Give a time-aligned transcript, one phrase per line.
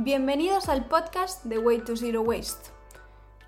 [0.00, 2.70] Bienvenidos al podcast de Way to Zero Waste.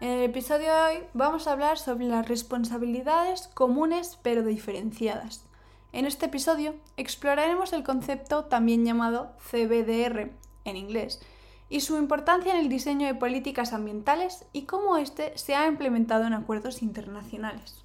[0.00, 5.44] En el episodio de hoy vamos a hablar sobre las responsabilidades comunes pero diferenciadas.
[5.92, 10.32] En este episodio exploraremos el concepto también llamado CBDR
[10.64, 11.20] en inglés
[11.68, 16.24] y su importancia en el diseño de políticas ambientales y cómo éste se ha implementado
[16.26, 17.84] en acuerdos internacionales.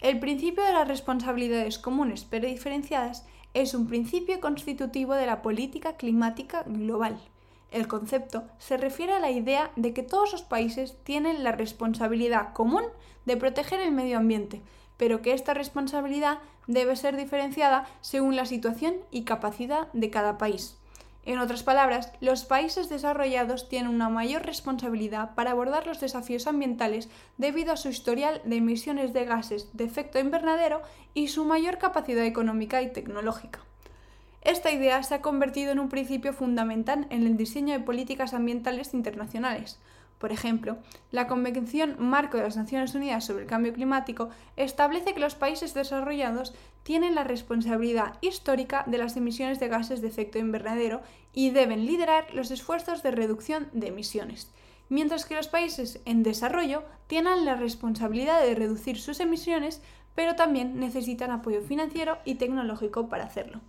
[0.00, 3.24] El principio de las responsabilidades comunes pero diferenciadas
[3.54, 7.20] es un principio constitutivo de la política climática global.
[7.72, 12.52] El concepto se refiere a la idea de que todos los países tienen la responsabilidad
[12.52, 12.84] común
[13.24, 14.60] de proteger el medio ambiente,
[14.98, 20.76] pero que esta responsabilidad debe ser diferenciada según la situación y capacidad de cada país.
[21.24, 27.08] En otras palabras, los países desarrollados tienen una mayor responsabilidad para abordar los desafíos ambientales
[27.38, 30.82] debido a su historial de emisiones de gases de efecto invernadero
[31.14, 33.60] y su mayor capacidad económica y tecnológica.
[34.42, 38.92] Esta idea se ha convertido en un principio fundamental en el diseño de políticas ambientales
[38.92, 39.78] internacionales.
[40.18, 40.78] Por ejemplo,
[41.10, 45.74] la Convención Marco de las Naciones Unidas sobre el Cambio Climático establece que los países
[45.74, 51.02] desarrollados tienen la responsabilidad histórica de las emisiones de gases de efecto invernadero
[51.32, 54.50] y deben liderar los esfuerzos de reducción de emisiones,
[54.88, 59.82] mientras que los países en desarrollo tienen la responsabilidad de reducir sus emisiones,
[60.14, 63.60] pero también necesitan apoyo financiero y tecnológico para hacerlo.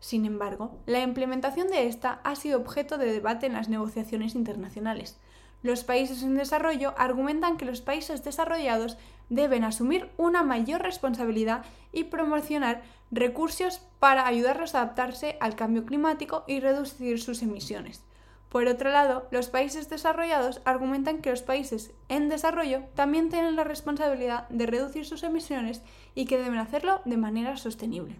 [0.00, 5.18] Sin embargo, la implementación de esta ha sido objeto de debate en las negociaciones internacionales.
[5.62, 12.04] Los países en desarrollo argumentan que los países desarrollados deben asumir una mayor responsabilidad y
[12.04, 18.04] promocionar recursos para ayudarlos a adaptarse al cambio climático y reducir sus emisiones.
[18.48, 23.64] Por otro lado, los países desarrollados argumentan que los países en desarrollo también tienen la
[23.64, 25.82] responsabilidad de reducir sus emisiones
[26.14, 28.16] y que deben hacerlo de manera sostenible.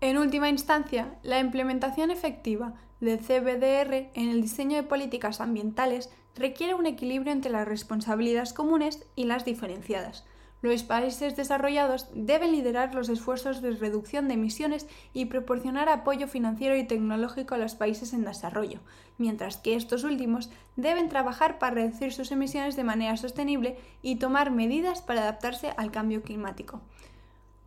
[0.00, 6.74] En última instancia, la implementación efectiva del CBDR en el diseño de políticas ambientales requiere
[6.74, 10.24] un equilibrio entre las responsabilidades comunes y las diferenciadas.
[10.62, 16.76] Los países desarrollados deben liderar los esfuerzos de reducción de emisiones y proporcionar apoyo financiero
[16.76, 18.78] y tecnológico a los países en desarrollo,
[19.18, 24.52] mientras que estos últimos deben trabajar para reducir sus emisiones de manera sostenible y tomar
[24.52, 26.82] medidas para adaptarse al cambio climático.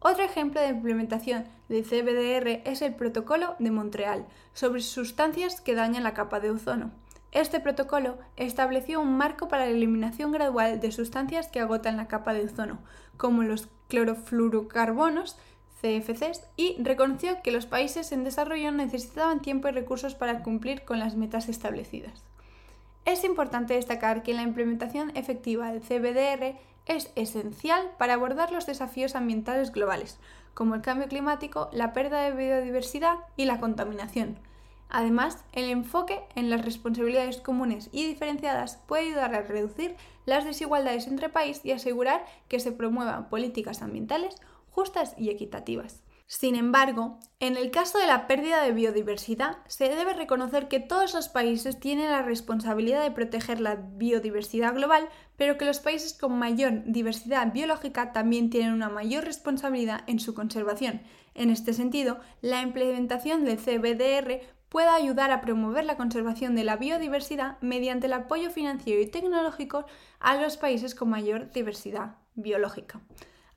[0.03, 6.01] Otro ejemplo de implementación de CBDR es el Protocolo de Montreal sobre sustancias que dañan
[6.01, 6.89] la capa de ozono.
[7.31, 12.34] Este protocolo estableció un marco para la eliminación gradual de sustancias que agotan la capa
[12.34, 12.79] de ozono,
[13.16, 15.38] como los clorofluorocarbonos,
[15.81, 20.97] CFCs, y reconoció que los países en desarrollo necesitaban tiempo y recursos para cumplir con
[20.97, 22.23] las metas establecidas.
[23.06, 29.16] Es importante destacar que la implementación efectiva del CBDR es esencial para abordar los desafíos
[29.16, 30.19] ambientales globales,
[30.53, 34.38] como el cambio climático, la pérdida de biodiversidad y la contaminación.
[34.90, 41.08] Además, el enfoque en las responsabilidades comunes y diferenciadas puede ayudar a reducir las desigualdades
[41.08, 44.36] entre países y asegurar que se promuevan políticas ambientales
[44.69, 46.02] justas y equitativas.
[46.34, 51.14] Sin embargo, en el caso de la pérdida de biodiversidad, se debe reconocer que todos
[51.14, 56.40] los países tienen la responsabilidad de proteger la biodiversidad global, pero que los países con
[56.40, 61.02] mayor diversidad biológica también tienen una mayor responsabilidad en su conservación.
[61.36, 66.78] En este sentido, la implementación del CBDR puede ayudar a promover la conservación de la
[66.78, 69.86] biodiversidad mediante el apoyo financiero y tecnológico
[70.22, 73.02] a los países con mayor diversidad biológica.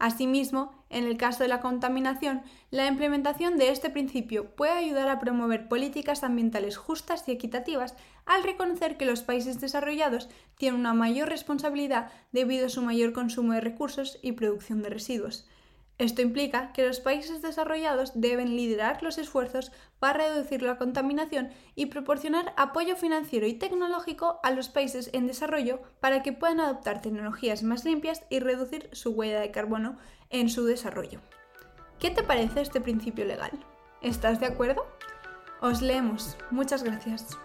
[0.04, 5.18] Asimismo, en el caso de la contaminación, la implementación de este principio puede ayudar a
[5.18, 7.94] promover políticas ambientales justas y equitativas
[8.26, 10.28] al reconocer que los países desarrollados
[10.58, 15.48] tienen una mayor responsabilidad debido a su mayor consumo de recursos y producción de residuos.
[15.96, 21.86] Esto implica que los países desarrollados deben liderar los esfuerzos para reducir la contaminación y
[21.86, 27.62] proporcionar apoyo financiero y tecnológico a los países en desarrollo para que puedan adoptar tecnologías
[27.62, 29.96] más limpias y reducir su huella de carbono
[30.30, 31.20] en su desarrollo.
[32.00, 33.52] ¿Qué te parece este principio legal?
[34.02, 34.84] ¿Estás de acuerdo?
[35.60, 36.36] Os leemos.
[36.50, 37.38] Muchas gracias.